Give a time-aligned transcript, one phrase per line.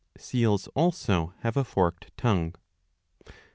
[0.17, 2.55] ^'' (Seals also have a forked tongue.)